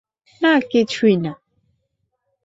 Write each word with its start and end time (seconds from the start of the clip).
না, 0.41 0.53
কিছুই 0.71 1.15
না। 1.17 1.33